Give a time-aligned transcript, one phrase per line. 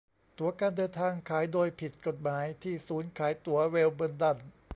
[0.37, 4.37] ตั๋วการเดินทางขายโดยผิดกฎหมายที่ศูนย์ขายตั๋วเวลเบินดัน